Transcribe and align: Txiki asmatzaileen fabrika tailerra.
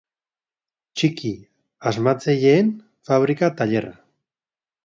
Txiki 1.01 1.33
asmatzaileen 1.91 2.75
fabrika 3.11 3.55
tailerra. 3.61 3.97